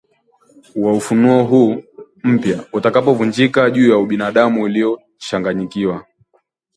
wa 0.75 0.93
ufunuo 0.93 1.43
huu 1.43 1.83
mpya 2.23 2.63
utakapovunjika 2.73 3.69
juu 3.71 3.89
ya 3.89 3.97
ubinadamu 3.97 4.61
uliochanganyikiwa 4.63 6.05